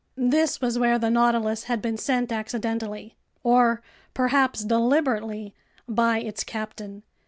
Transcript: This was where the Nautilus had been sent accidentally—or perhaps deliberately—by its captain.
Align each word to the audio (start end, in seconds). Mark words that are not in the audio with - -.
This 0.17 0.59
was 0.59 0.79
where 0.79 0.97
the 0.97 1.11
Nautilus 1.11 1.65
had 1.65 1.79
been 1.79 1.95
sent 1.95 2.31
accidentally—or 2.31 3.83
perhaps 4.15 4.63
deliberately—by 4.65 6.17
its 6.19 6.43
captain. 6.43 7.03